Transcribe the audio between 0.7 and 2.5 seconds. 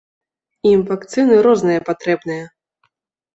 вакцыны розныя патрэбныя.